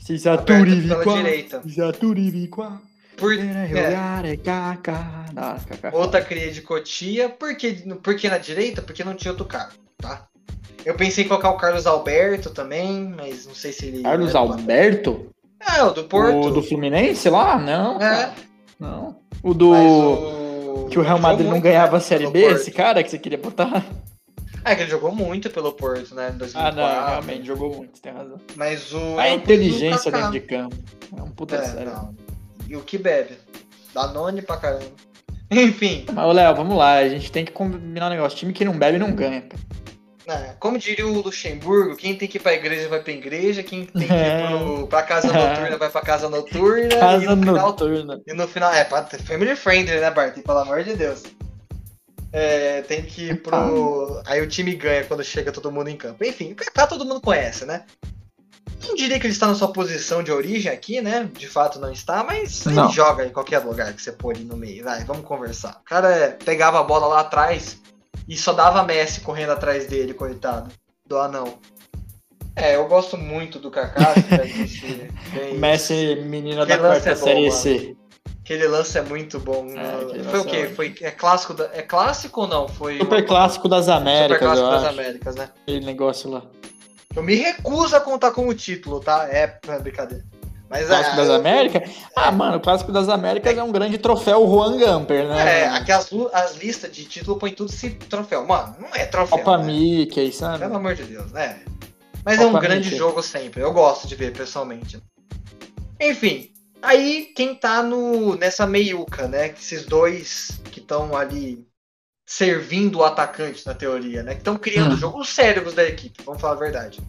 [0.00, 1.16] Se Aberto saturivi pela qua.
[1.16, 1.62] direita.
[1.64, 2.80] Se.
[3.16, 3.34] Por...
[3.34, 3.96] É, é.
[5.36, 5.96] Ah, caca.
[5.96, 7.28] outra cria de Cotia.
[7.28, 8.80] Por que, por que na direita?
[8.80, 10.26] Porque não tinha outro cara, tá?
[10.84, 14.02] Eu pensei em colocar o Carlos Alberto também, mas não sei se ele.
[14.02, 15.30] Carlos Alberto?
[15.60, 16.48] É, o do Porto.
[16.48, 17.58] O do Fluminense lá?
[17.58, 18.00] Não.
[18.00, 18.32] É.
[18.78, 19.16] Não.
[19.42, 19.72] O do.
[19.72, 20.88] o.
[20.90, 23.84] Que o Real Madrid não ganhava a Série B, esse cara que você queria botar?
[24.64, 26.30] É que ele jogou muito pelo Porto, né?
[26.34, 26.80] Em 2004.
[26.80, 28.38] Ah, não, realmente, jogou muito, tem razão.
[28.56, 29.18] Mas o.
[29.18, 30.76] A é inteligência dentro de campo.
[31.16, 31.92] É um puta É, sério.
[31.92, 32.14] não.
[32.68, 33.36] E o que bebe?
[33.94, 34.84] Danone pra caramba.
[35.50, 38.36] Enfim, Mas, Léo, vamos lá, a gente tem que combinar um negócio.
[38.38, 39.62] Time que não bebe não ganha, cara.
[40.28, 43.86] Né, como diria o Luxemburgo, quem tem que ir pra igreja vai pra igreja, quem
[43.86, 44.44] tem que É.
[44.44, 46.84] ir pro, pra casa noturna vai pra casa noturna.
[46.94, 48.20] e Casa no final noturna.
[48.26, 50.34] E no final, é, family friendly, né, Bart?
[50.38, 51.22] Pelo amor de Deus.
[52.30, 54.20] É, tem que ir pro.
[54.26, 56.22] Aí o time ganha quando chega todo mundo em campo.
[56.22, 57.84] Enfim, o Kaká todo mundo conhece, né?
[58.86, 61.28] Não diria que ele está na sua posição de origem aqui, né?
[61.32, 62.90] De fato não está, mas ele Não.
[62.92, 64.84] joga em qualquer lugar que você pôr ele no meio.
[64.84, 65.78] Vai, vamos conversar.
[65.80, 67.78] O cara é, pegava a bola lá atrás
[68.26, 70.70] e só dava Messi correndo atrás dele, coitado.
[71.06, 71.58] Do anão.
[72.56, 74.14] É, eu gosto muito do Kaká,
[75.56, 77.52] Messi, menina da quarta é bom, série mano.
[77.52, 77.96] C.
[78.42, 79.66] Aquele lance é muito bom.
[79.68, 80.56] É, foi o quê?
[80.56, 82.66] é Foi, é clássico da, É clássico ou não?
[82.66, 85.00] Foi Super clássico das Américas, Super clássico eu das acho.
[85.00, 85.50] Américas, né?
[85.62, 86.42] Aquele negócio lá.
[87.14, 89.28] Eu me recuso a contar como título, tá?
[89.30, 90.24] É, é brincadeira.
[90.70, 91.90] Mas Clássico é, das Américas?
[92.14, 95.60] Ah, mano, o Clássico das Américas é um grande troféu Juan Gamper, né?
[95.62, 98.46] É, aqui as, as listas de título põem tudo esse troféu.
[98.46, 99.38] Mano, não é troféu.
[99.38, 99.64] Copa né?
[99.64, 100.58] Mickey, sabe?
[100.58, 101.60] Pelo amor de Deus, né?
[102.24, 102.96] Mas é um grande Mickey.
[102.98, 103.62] jogo sempre.
[103.62, 105.00] Eu gosto de ver pessoalmente.
[106.00, 106.50] Enfim,
[106.82, 109.48] aí quem tá no, nessa meiuca, né?
[109.58, 111.66] Esses dois que estão ali
[112.26, 114.32] servindo o atacante na teoria, né?
[114.34, 114.94] Que estão criando Hum.
[114.94, 117.00] o jogo, os cérebros da equipe, vamos falar a verdade.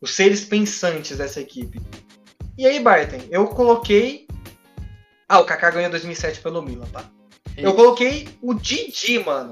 [0.00, 1.80] Os seres pensantes dessa equipe.
[2.60, 4.26] E aí, Barton, eu coloquei.
[5.26, 7.04] Ah, o Kaká ganhou em 2007 pelo Milan, tá?
[7.56, 9.48] Eu coloquei o Didi, mano,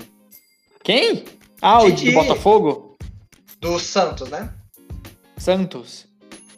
[0.84, 1.24] Quem?
[1.62, 2.10] Ah, o Didi.
[2.12, 2.98] do Botafogo?
[3.62, 4.52] do Santos, né?
[5.38, 6.06] Santos.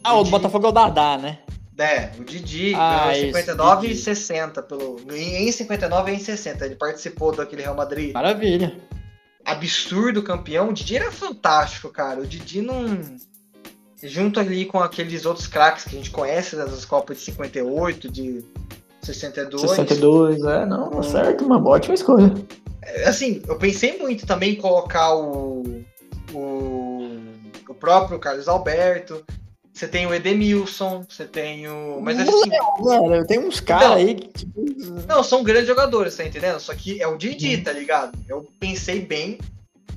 [0.03, 0.31] Ah, o do Didi.
[0.31, 1.39] Botafogo é o Dadá, né?
[1.77, 3.99] É, o Didi Ah, ganhou em isso, 59 Didi.
[3.99, 4.99] e 60 pelo.
[5.15, 6.65] Em em 59 e em 60.
[6.65, 8.75] Ele participou daquele Real Madrid Maravilha.
[9.45, 10.67] absurdo campeão.
[10.67, 12.19] O Didi era fantástico, cara.
[12.19, 12.99] O Didi não.
[14.03, 18.43] Junto ali com aqueles outros craques que a gente conhece das Copas de 58, de
[19.01, 19.61] 62.
[19.61, 22.33] 62, é, não, tá certo, uma ótima escolha.
[23.05, 25.83] Assim, eu pensei muito também em colocar o.
[26.33, 27.09] O,
[27.67, 29.23] o próprio Carlos Alberto.
[29.73, 31.99] Você tem o Edemilson, você tem o.
[32.01, 32.49] Mas assim.
[32.79, 34.61] Mano, tem uns caras aí que, tipo,
[35.07, 36.59] Não, são grandes jogadores, tá entendendo?
[36.59, 37.63] Só que é o Didi, Uhum.
[37.63, 38.17] tá ligado?
[38.27, 39.39] Eu pensei bem.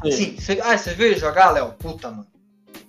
[0.04, 0.10] É.
[0.10, 1.74] Sim, você, ah, você viu ele jogar, Léo?
[1.78, 2.26] Puta, mano.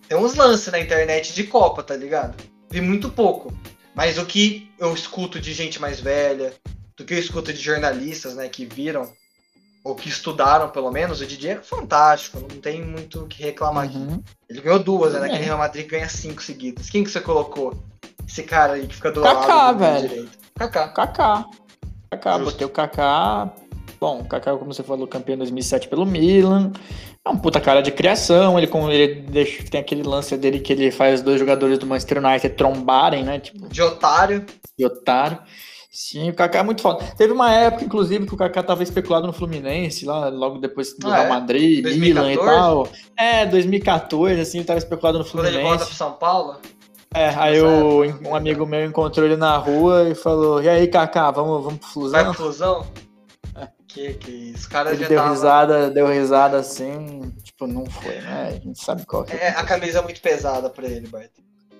[0.07, 2.35] Tem uns lances na internet de Copa, tá ligado?
[2.69, 3.53] Vi muito pouco.
[3.93, 6.53] Mas o que eu escuto de gente mais velha,
[6.97, 9.09] do que eu escuto de jornalistas, né, que viram,
[9.83, 13.85] ou que estudaram pelo menos, o Didi é fantástico, não tem muito o que reclamar
[13.85, 13.97] aqui.
[13.97, 14.21] Uhum.
[14.49, 15.19] Ele ganhou duas, né?
[15.19, 15.21] É.
[15.21, 16.89] Naquele Real Madrid ganha cinco seguidas.
[16.89, 17.73] Quem que você colocou?
[18.27, 20.09] Esse cara aí que fica do Kaká, lado do velho.
[20.09, 20.37] direito.
[20.55, 20.87] Kaká.
[20.89, 21.45] Kaká.
[22.09, 22.51] Kaká, Justo.
[22.51, 23.53] botei o Kaká.
[23.99, 26.71] Bom, o Kaká, como você falou, campeão em 2007 pelo Milan.
[27.25, 28.57] É um puta cara de criação.
[28.59, 32.49] Ele, ele deixa, tem aquele lance dele que ele faz dois jogadores do Manchester United
[32.55, 33.39] trombarem, né?
[33.39, 34.45] Tipo, De otário.
[34.77, 35.39] de otário.
[35.91, 37.03] Sim, o Kaká é muito foda.
[37.17, 41.07] Teve uma época, inclusive, que o Kaká tava especulado no Fluminense, lá logo depois do
[41.07, 41.29] Ah, Real é?
[41.29, 41.99] Madrid, 2014?
[41.99, 42.87] Milan e tal.
[43.17, 45.85] É, 2014, assim, ele tava especulado no Quando ele volta Fluminense.
[45.87, 46.57] pro São Paulo.
[47.13, 51.31] É, aí época, um amigo meu encontrou ele na rua e falou: E aí, Kaká,
[51.31, 52.25] vamos, vamos pro Vai Flusão?
[52.25, 52.87] pro Flusão?
[53.95, 54.67] Que que isso?
[54.67, 55.31] O cara Ele já deu tava...
[55.31, 58.49] risada, deu risada assim, tipo, não foi, né?
[58.49, 61.31] A gente sabe qual que É, a camisa é muito pesada pra ele, Bart.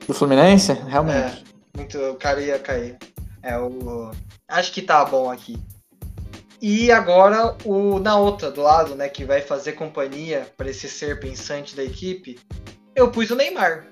[0.08, 0.72] Do Fluminense?
[0.72, 1.44] Realmente.
[1.76, 2.98] Muito, o cara ia cair.
[3.44, 4.12] É o.
[4.48, 5.62] Acho que tá bom aqui.
[6.62, 11.20] E agora o na outra do lado, né, que vai fazer companhia pra esse ser
[11.20, 12.40] pensante da equipe,
[12.96, 13.88] eu pus o Neymar.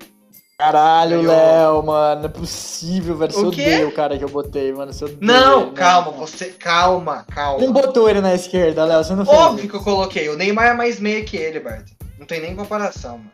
[0.58, 1.22] Caralho.
[1.22, 3.32] Léo, mano, não é possível, velho.
[3.32, 4.92] Você odeia o cara que eu botei, mano.
[4.92, 7.64] Você odeia Não, calma, você, calma, calma.
[7.64, 10.28] Não botou ele na esquerda, Léo, você não fez Óbvio que eu coloquei.
[10.28, 11.88] O Neymar é mais meia que ele, Bart.
[12.18, 13.30] Não tem nem comparação, mano.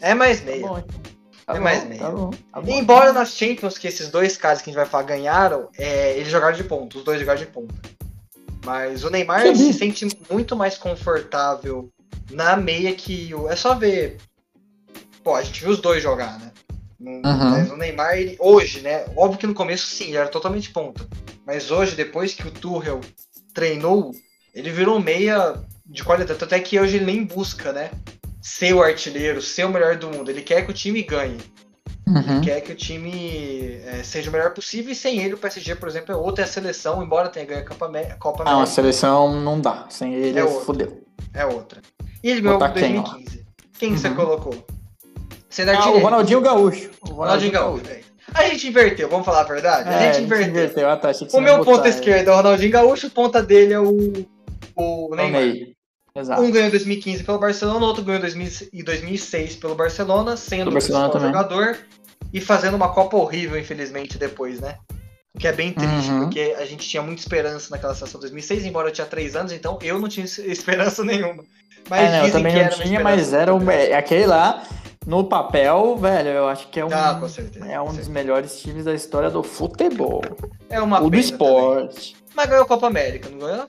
[0.00, 0.66] É mais Tá meia.
[0.66, 1.00] bom, então.
[1.46, 2.00] Tá É bom, mais meio.
[2.00, 2.60] Tá bom, tá.
[2.66, 6.28] Embora nas Champions, que esses dois caras que a gente vai falar ganharam, é, eles
[6.28, 7.74] jogaram de ponta, os dois jogaram de ponta.
[8.64, 11.88] Mas o Neymar se sente muito mais confortável
[12.30, 13.48] na meia que o.
[13.48, 14.18] É só ver.
[15.22, 16.50] Pô, a gente viu os dois jogar, né?
[17.00, 17.20] Uhum.
[17.50, 19.04] Mas o Neymar, ele- hoje, né?
[19.16, 21.06] Óbvio que no começo sim, ele era totalmente ponta.
[21.46, 23.00] Mas hoje, depois que o Tuchel
[23.52, 24.12] treinou,
[24.54, 25.54] ele virou meia
[25.84, 26.38] de qualidade.
[26.38, 27.90] Tanto é que hoje ele nem busca, né?
[28.40, 30.30] Ser o artilheiro, ser o melhor do mundo.
[30.30, 31.38] Ele quer que o time ganhe
[32.06, 32.40] Uhum.
[32.40, 35.88] quer que o time é, seja o melhor possível e sem ele o PSG, por
[35.88, 39.40] exemplo, é outra seleção, embora tenha ganho a Copa, Amé- Copa Não, a América, seleção
[39.40, 39.86] não dá.
[39.88, 41.04] Sem ele, É fodeu.
[41.32, 41.80] é outra.
[42.22, 43.02] E ele ganhou em Botar quem, ó?
[43.02, 43.46] 2015.
[43.78, 44.14] Quem, você Uhum.
[44.16, 44.66] colocou?
[45.52, 46.04] Sendo Ah, o artilheiro.
[46.04, 46.90] Ronaldinho Gaúcho.
[47.02, 47.84] O Ronaldinho Gaúcho.
[47.90, 48.00] é.
[48.34, 49.88] A gente inverteu, vamos falar a verdade?
[49.88, 50.48] a É, gente inverteu.
[50.48, 50.88] inverteu.
[50.88, 53.10] Ah, tá, achei que você O meu botar, ponta é, é o Ronaldinho Gaúcho, o
[53.10, 54.12] ponta dele é o,
[54.74, 55.40] o o Neymar.
[55.42, 55.72] Ney.
[56.14, 56.40] Exato.
[56.42, 60.68] Um ganhou em 2015 pelo Barcelona, outro ganhou em 2000 e 2006 pelo Barcelona, sendo
[60.68, 61.28] o Barcelona principal também.
[61.28, 61.78] jogador
[62.32, 64.76] e fazendo uma Copa horrível, infelizmente, depois, né?
[65.34, 66.20] O que é bem triste, Uhum.
[66.24, 69.52] porque a gente tinha muita esperança naquela seleção de 2006, embora eu tinha 3 anos,
[69.52, 71.44] então eu não tinha esperança nenhuma.
[71.88, 73.90] Mas É, não, eu também que não tinha, mas era um, grande.
[73.90, 74.62] é, aquele lá,
[75.06, 77.64] no papel, velho, eu acho que é um, Ah, certeza.
[77.66, 78.10] é um dos certeza.
[78.12, 80.22] melhores times da história do futebol.
[80.70, 82.14] É uma Ou do esporte.
[82.14, 82.26] também.
[82.34, 83.66] Mas ganhou a Copa América, não ganhou?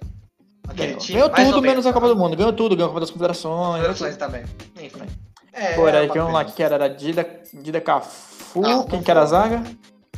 [0.67, 2.15] Aquele Ganhou, time, ganhou tudo menos a Copa do?
[2.15, 2.37] Mundo.
[2.37, 3.71] Ganhou tudo, ganhou a Copa das Confederações.
[3.85, 4.43] Confederações também.
[4.81, 5.01] Enfim.
[5.51, 9.61] É, era é lá que era, era Dida, Dida Cafu, quem que era a zaga?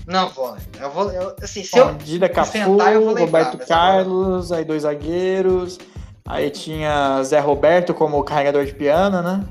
[0.08, 0.56] Não vou.
[0.80, 1.12] Eu vou.
[1.12, 1.94] eu- assim, se Bom, eu.
[1.96, 5.80] Dida Cafu, sentar, eu vou Roberto Carlos, aí dois zagueiros.
[6.28, 9.44] Aí tinha Zé Roberto como carregador de piano, né?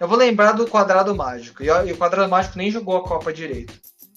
[0.00, 1.62] Eu vou lembrar do quadrado mágico.
[1.62, 3.74] E, o quadrado mágico nem jogou a Copa direito.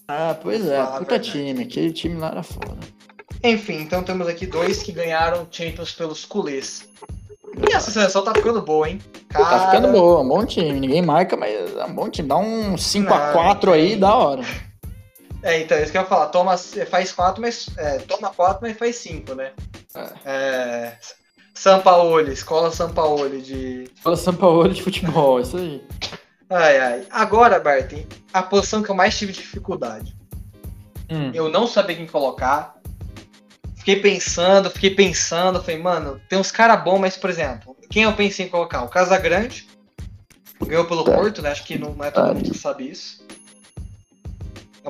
[0.08, 1.64] Ah, pois é, Ah, puta time.
[1.64, 2.78] Aquele time lá era foda.
[3.44, 6.88] Enfim, então temos aqui dois que ganharam Champions pelos culês.
[7.68, 9.02] E essa seleção tá ficando boa, hein?
[9.30, 10.80] Tá Cara, ficando boa, um bom time.
[10.80, 12.28] Ninguém marca, mas é um bom time.
[12.28, 14.42] Dá um 5x4 Não, aí, da hora.
[15.44, 16.28] É, então, isso que eu ia falar.
[16.28, 17.68] Toma, faz quatro, mas.
[17.76, 19.54] É, toma quatro, mas faz cinco, né?
[20.24, 20.92] É.
[21.54, 23.92] Sampaoli, escola Sampaoli de.
[24.18, 25.84] São Paulo de futebol, isso aí.
[26.50, 27.08] Ai, ai.
[27.12, 30.16] Agora, Barton, a posição que eu mais tive dificuldade.
[31.10, 31.32] Hum.
[31.34, 32.76] Eu não sabia quem colocar.
[33.76, 35.62] Fiquei pensando, fiquei pensando.
[35.62, 38.84] Falei, mano, tem uns caras bons, mas, por exemplo, quem eu pensei em colocar?
[38.84, 39.68] O Casagrande.
[40.66, 41.14] Ganhou pelo Tá.
[41.14, 41.52] Porto, né?
[41.52, 43.21] Acho que não é todo mundo que sabe isso.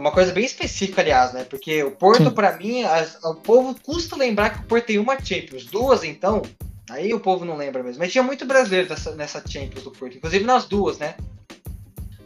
[0.02, 1.44] Uma coisa bem específica, aliás, né?
[1.44, 5.16] Porque o Porto, pra mim, as- o povo custa lembrar que o Porto tem uma
[5.24, 5.66] Champions.
[5.66, 6.42] Duas, então.
[6.90, 8.00] Aí o povo não lembra mesmo.
[8.00, 10.18] Mas tinha muito brasileiro nessa, nessa Champions do Porto.
[10.18, 11.16] Inclusive nas duas, né?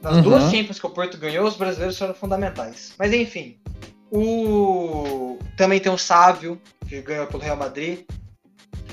[0.02, 0.22] Nas Uhum.
[0.22, 2.94] duas Champions que o Porto ganhou, os brasileiros foram fundamentais.
[2.98, 3.58] Mas enfim.
[4.10, 5.38] O...
[5.58, 8.00] Também tem o Sávio, que ganhou pelo Real Madrid.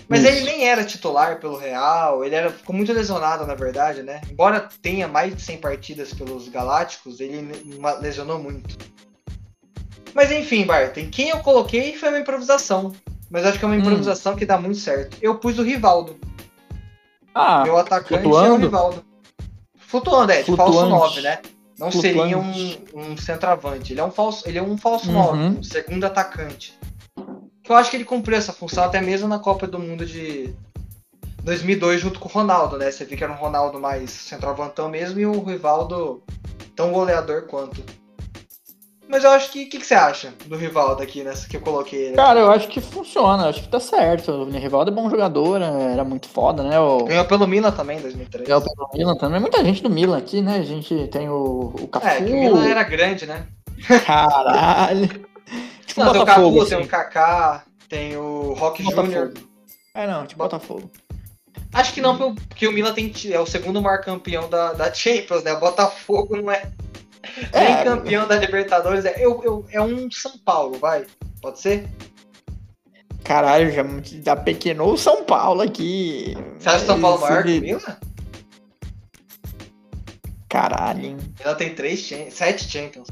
[0.08, 0.32] Mas Isso.
[0.32, 4.20] ele nem era titular pelo Real, ele era, ficou muito lesionado, na verdade, né?
[4.30, 7.48] Embora tenha mais de 100 partidas pelos Galácticos, ele
[8.00, 8.76] lesionou muito.
[10.14, 12.92] Mas enfim, Barton, quem eu coloquei foi uma improvisação.
[13.30, 13.78] Mas acho que é uma Hum.
[13.78, 15.16] improvisação que dá muito certo.
[15.22, 16.18] Eu pus o Rivaldo.
[17.34, 18.56] Ah, Meu atacante é o flutuando?
[18.66, 19.04] Rivaldo.
[19.78, 20.90] Flutuando, é, de falso Flutuante.
[21.16, 21.38] 9, né?
[21.78, 22.84] Não seria um, Flutuante.
[22.94, 23.92] um centroavante.
[23.94, 25.14] Ele é um falso, ele é um falso Uhum.
[25.14, 26.78] 9, um segundo atacante.
[27.72, 30.54] Eu acho que ele cumpriu essa função até mesmo na Copa do Mundo de
[31.42, 32.90] 2002 junto com o Ronaldo, né?
[32.90, 36.22] Você viu que era um Ronaldo mais centroavantão mesmo e o Rivaldo
[36.76, 37.82] tão goleador quanto.
[39.08, 39.64] Mas eu acho que.
[39.64, 42.06] O que, que você acha do Rivaldo aqui nessa que eu coloquei?
[42.06, 42.16] ele?
[42.16, 44.32] cara, eu acho que funciona, acho que tá certo.
[44.32, 45.92] O Rivaldo é bom jogador, né?
[45.92, 46.78] era muito foda, né?
[46.78, 47.04] O...
[47.04, 48.46] Ganhou pelo Milan também em 2003.
[48.46, 49.40] Ganhou pelo Milan também.
[49.40, 50.56] Muita gente do Milan aqui, né?
[50.56, 52.06] A gente tem o, o Cafu.
[52.06, 53.46] É, que o Milan era grande, né?
[54.06, 55.26] Caralho.
[55.86, 56.76] Tipo Não, tem o Botafogo, assim.
[56.76, 59.28] tem o Kaká, tem o Rock Júnior.
[59.28, 59.48] Botafogo.
[59.94, 60.90] É, não, tipo Botafogo.
[61.74, 65.42] Acho que não, porque o Milan tem, é o segundo maior campeão da, da Champions,
[65.42, 65.52] né?
[65.54, 66.70] O Botafogo não é
[67.54, 67.84] nem É.
[67.84, 69.04] campeão da Libertadores.
[69.04, 71.06] É, eu, eu- é um São Paulo, vai.
[71.40, 71.88] Pode ser?
[73.24, 73.82] Caralho, já,
[74.24, 76.34] já pequenou o São Paulo aqui.
[76.58, 77.96] Você acha o São Paulo maior que o Milan?
[80.48, 83.08] Caralho, Milan tem três, sete Champions.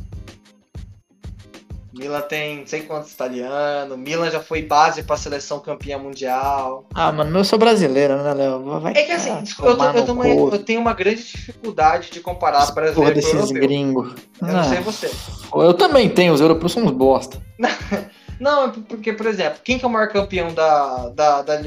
[2.00, 3.96] Milan tem não sei quantos italianos.
[3.98, 6.86] Milan já foi base pra seleção campeã mundial.
[6.94, 8.80] Ah, mano, eu sou brasileiro, né, Léo?
[8.80, 12.60] Vai É que assim, eu, tô- eu uma- eu tenho uma grande dificuldade de comparar
[12.60, 14.14] Porra brasileiro com desses gringos.
[14.40, 15.10] Eu não Ah, sei você.
[15.54, 17.40] Eu também tenho, os europeus são uns bosta.
[18.40, 21.60] Não, é porque, por exemplo, quem que é o maior campeão da, da, da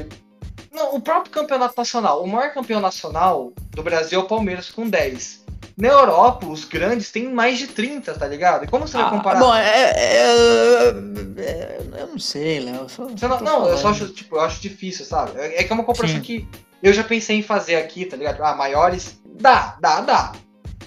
[0.72, 2.20] Não, o próprio campeonato nacional.
[2.20, 5.43] O maior campeão nacional do Brasil é o Palmeiras com 10.
[5.76, 8.64] Na Europa, os grandes têm mais de 30, tá ligado?
[8.64, 9.38] E como você vai Ah, comparar?
[9.40, 10.90] bom, é, é-
[11.38, 12.74] é- Eu não sei, Léo.
[12.82, 15.32] eu só- Você não, não, eu só acho, tipo, eu acho difícil, sabe?
[15.38, 16.22] É é que é uma comparação Sim.
[16.22, 16.48] que
[16.82, 18.40] eu já pensei em fazer aqui, tá ligado?
[18.42, 19.18] Ah, maiores.
[19.24, 20.32] Dá, dá, dá.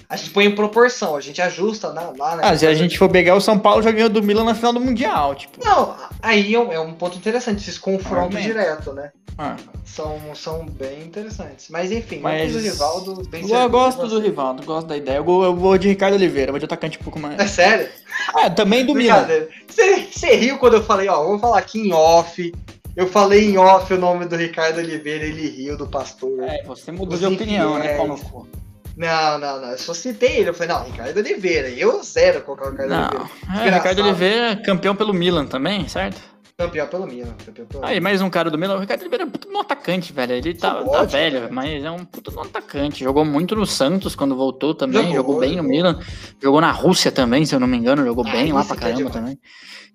[0.08, 2.42] A gente põe em proporção, a gente ajusta na- lá, né?
[2.44, 4.72] Ah, se a gente for pegar o São Paulo, já ganhou do Milan na final
[4.72, 5.62] do Mundial, tipo.
[5.62, 9.10] Não, aí é um, é um ponto interessante, esses confrontos direto, né?
[9.36, 11.66] Ah, São, são bem interessantes.
[11.68, 14.08] Mas enfim, Mas- eu fiz o Rivaldo bem eu servido, gosto você.
[14.14, 15.18] do Rivaldo, gosto da ideia.
[15.18, 17.38] Eu vou, eu vou de Ricardo Oliveira, vou de atacante um pouco mais.
[17.38, 17.88] É sério?
[18.34, 19.26] Ah, também do Milan.
[19.68, 22.52] Você, você riu quando eu falei, ó, vou falar aqui em off.
[22.96, 26.42] Eu falei em off o nome do Ricardo Oliveira, ele riu do pastor.
[26.42, 28.48] É, você mudou Os de opinião, né, cu.
[28.98, 29.70] Não, não, não.
[29.70, 30.50] Eu só citei ele.
[30.50, 31.70] Eu falei, não, Ricardo Oliveira.
[31.70, 33.30] Eu zero colocar o Ricardo Não, Oliveira.
[33.66, 33.74] é.
[33.78, 36.20] Ricardo Oliveira, campeão pelo Milan também, certo?
[36.58, 37.32] Campeão pelo Milan.
[37.46, 38.74] Campeão pelo Aí, mais um cara do Milan.
[38.76, 40.32] O Ricardo Oliveira é um puto no atacante, velho.
[40.32, 41.54] Ele tá, tá ótimo, velho, velho.
[41.54, 43.04] mas é um puto no atacante.
[43.04, 45.02] Jogou muito no Santos quando voltou também.
[45.14, 45.70] Jogou, Jogou, bem no jogou.
[45.70, 46.00] Milan.
[46.42, 48.04] Jogou na Rússia também, se eu não me engano.
[48.04, 49.12] Jogou Ah, bem lá pra é caramba demais.
[49.14, 49.38] também.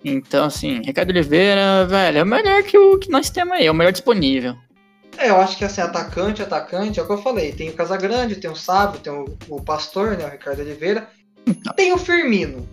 [0.06, 3.66] Então, assim, Ricardo Oliveira, velho, é o melhor que, o, que nós temos aí.
[3.68, 4.56] É o melhor disponível.
[5.18, 7.52] É, eu acho que assim, atacante, atacante, é o que eu falei.
[7.52, 10.26] Tem o Casagrande, tem o Sábio, tem o, o Pastor, né?
[10.26, 11.08] O Ricardo Oliveira.
[11.76, 12.68] Tem o Firmino.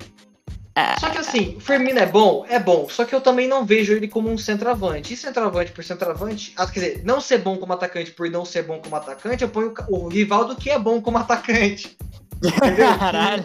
[0.74, 0.98] É.
[0.98, 2.44] Só que assim, o Firmino é bom?
[2.48, 2.88] É bom.
[2.88, 5.12] Só que eu também não vejo ele como um centroavante.
[5.12, 8.62] E centroavante por centroavante, ah, quer dizer, não ser bom como atacante por não ser
[8.62, 11.96] bom como atacante, eu ponho o Rivaldo que é bom como atacante.
[12.42, 12.86] Entendeu?
[12.98, 13.44] Caralho.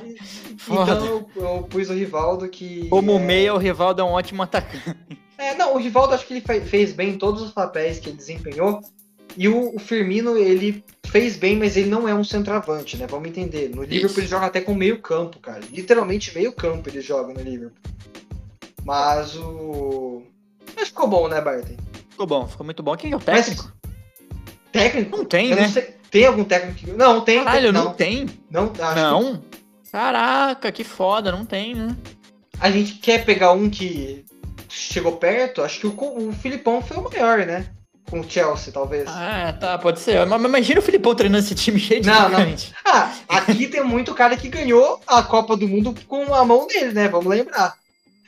[0.67, 2.87] Então eu, eu pus o Rivaldo que.
[2.89, 3.19] Como é...
[3.19, 5.19] meia, o Rivaldo é um ótimo atacante.
[5.37, 8.09] É, não, o Rivaldo acho que ele fe- fez bem em todos os papéis que
[8.09, 8.81] ele desempenhou.
[9.37, 13.05] E o, o Firmino, ele fez bem, mas ele não é um centroavante, né?
[13.05, 13.69] Vamos entender.
[13.75, 14.19] No Liverpool Isso.
[14.21, 15.59] ele joga até com meio campo, cara.
[15.71, 17.77] Literalmente meio campo ele joga no Liverpool.
[18.83, 20.23] Mas o.
[20.75, 21.75] Mas ficou bom, né, Barton?
[22.09, 22.95] Ficou bom, ficou muito bom.
[22.95, 23.73] Quem é o Mas- técnico?
[24.71, 25.17] Técnico?
[25.17, 25.67] Não tem, Eu né?
[25.67, 25.83] não.
[26.11, 26.91] Tem algum técnico que.
[26.91, 27.43] Não, tem.
[27.43, 28.25] Caralho, tem, não, tem.
[28.49, 29.43] Não, acho Não.
[29.91, 31.95] Caraca, que foda, não tem, né?
[32.03, 34.23] que a gente quer pegar um que
[34.77, 35.61] chegou perto.
[35.61, 37.67] Acho que o, o Filipão foi o maior, né?
[38.09, 39.05] Com o Chelsea, talvez.
[39.07, 40.23] Ah, tá, pode ser.
[40.27, 42.55] Mas, imagina o Filipão treinando esse time cheio de Não, não.
[42.85, 46.91] Ah, aqui tem muito cara que ganhou a Copa do Mundo com a mão dele,
[46.93, 47.07] né?
[47.07, 47.73] Vamos lembrar.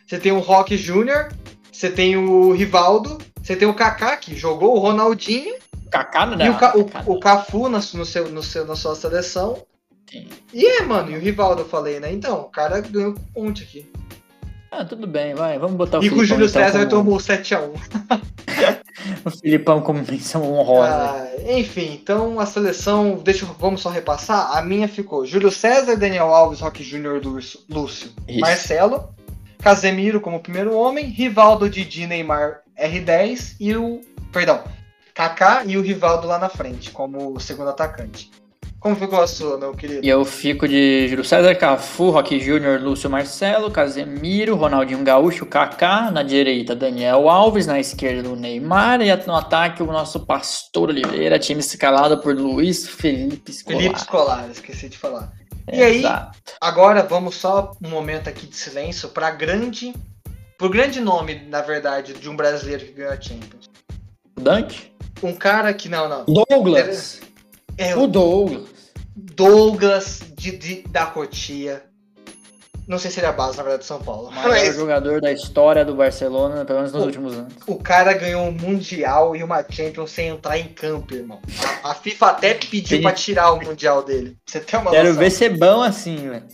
[0.08, 1.32] Você tem o Rock Júnior,
[1.72, 5.54] você tem o Rivaldo, você tem o Kaká, que jogou o Ronaldinho,
[5.92, 8.96] Kaká não e o, Ca- o, o Cafu na, no seu, no seu, na sua
[8.96, 9.64] seleção.
[10.10, 10.28] Sim.
[10.54, 12.12] E é, mano, e o Rivaldo eu falei, né?
[12.12, 13.86] Então, o cara ganhou um monte aqui.
[14.72, 15.58] Ah, tudo bem, vai.
[15.58, 17.72] Vamos botar o e com o Júlio então, César como- tomou 7x1.
[19.26, 20.90] o Filipão como menção honrosa.
[20.94, 21.28] Ah,
[21.58, 24.58] enfim, então a seleção, deixa eu- vamos só repassar.
[24.58, 28.40] A minha ficou Júlio César, Daniel Alves, Roque Júnior, Lúcio, Lúcio Isso.
[28.42, 29.10] Marcelo,
[29.60, 34.02] Casemiro como primeiro homem, Rivaldo, Didi, Neymar, R10 e o,
[34.32, 34.64] perdão,
[35.14, 38.30] Kaká e o Rivaldo lá na frente como segundo atacante.
[38.80, 40.06] Como ficou a sua, meu querido?
[40.06, 46.12] E eu fico de Júlio César, Cafu, Roque Júnior, Lúcio Marcelo, Casemiro, Ronaldinho Gaúcho, Kaká,
[46.12, 51.40] na direita Daniel Alves, na esquerda o Neymar e no ataque o nosso Pastor Oliveira,
[51.40, 53.84] time escalado por Luiz Felipe Scolari.
[53.84, 55.34] Felipe Scolari, esqueci de falar.
[55.72, 56.38] E aí, Exato.
[56.62, 59.94] Agora vamos só um momento aqui de silêncio para grande,
[60.58, 63.70] pro grande nome, na verdade, de um brasileiro que ganhou a Champions.
[64.38, 64.94] O Dante?
[65.24, 66.26] Um cara que não, não.
[66.26, 67.27] Douglas.
[67.78, 68.68] É O Douglas.
[69.16, 71.84] Douglas de, de- da Cotia.
[72.88, 74.30] Não sei se ele é a base, na verdade, de São Paulo.
[74.30, 77.54] O maior Mas jogador da história do Barcelona, pelo menos nos O- últimos anos.
[77.68, 81.42] o cara ganhou um Mundial e uma Champions sem entrar em campo, irmão.
[81.84, 84.38] A, a FIFA até pediu pra tirar o Mundial dele.
[84.46, 85.20] Você tem uma Quero noção.
[85.20, 86.46] ver ser bom assim, velho.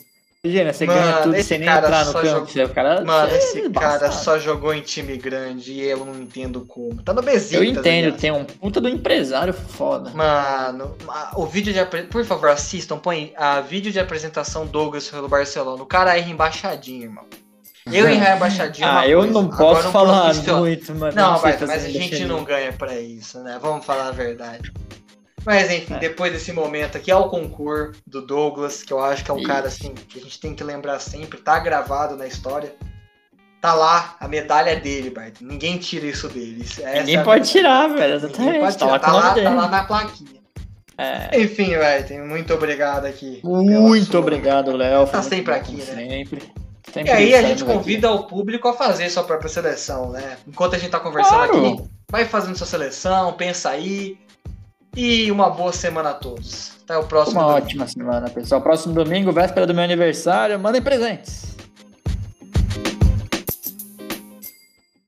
[0.45, 2.27] Imagina, você Mano, ganha tudo sem nem entrar no campo.
[2.27, 6.03] jogou- Você, cara, Mano, você é esse cara só jogou em time grande e eu
[6.05, 7.01] não entendo como.
[7.01, 7.53] Tá no Besiktas.
[7.61, 8.19] Eu entendo, aliás.
[8.21, 10.09] tem um puta do empresário foda.
[10.09, 10.97] Mano,
[11.37, 15.81] o vídeo de apre- por favor, assistam, põe a vídeo de apresentação Douglas pelo Barcelona.
[15.81, 17.23] O cara erra embaixadinho, irmão.
[17.89, 18.85] Eu errar embaixadinho.
[18.85, 19.33] é uma Ah, eu coisa.
[19.33, 21.15] não Agora, posso um falar muito, mano.
[21.15, 23.57] Não, sei mas, mas a gente não ganha pra isso, né?
[23.61, 24.73] Vamos falar a verdade.
[25.45, 25.99] Mas enfim, É.
[25.99, 29.37] depois desse momento aqui, é o concurso do Douglas, que eu acho que é um
[29.39, 29.47] Isso.
[29.47, 32.73] cara assim que a gente tem que lembrar sempre, tá gravado na história.
[33.61, 35.35] Tá lá, a medalha é dele, Bart.
[35.39, 36.63] Ninguém tira isso dele.
[36.63, 38.15] Isso- essa Ninguém é pode tirar, velho.
[38.15, 38.59] Exatamente.
[38.59, 38.91] pode Tá tirar.
[38.91, 40.43] lá Tá nome lá, tá lá na plaquinha.
[40.97, 41.39] É.
[41.41, 43.39] Enfim, velho, muito obrigado aqui.
[43.43, 45.07] Muito obrigado, Léo.
[45.07, 45.85] Tá sempre aqui, né?
[45.85, 46.43] Sempre.
[46.87, 47.71] E Sempre aí a gente aqui.
[47.73, 50.37] convida o público a fazer sua própria seleção, né?
[50.47, 51.67] Enquanto a gente tá conversando Claro.
[51.73, 54.17] aqui, vai fazendo sua seleção, pensa aí.
[54.95, 56.73] E uma boa semana a todos.
[56.83, 57.39] Até o próximo.
[57.39, 57.65] Uma domingo.
[57.65, 58.61] ótima semana, pessoal.
[58.61, 61.52] Próximo domingo, véspera do meu aniversário, mandem presentes.